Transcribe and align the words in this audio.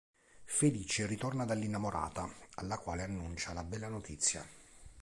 Felice, 0.45 1.05
ritorna 1.05 1.45
dall'innamorata 1.45 2.27
alla 2.55 2.79
quale 2.79 3.03
annuncia 3.03 3.53
la 3.53 3.63
bella 3.63 3.87
notizia. 3.87 4.43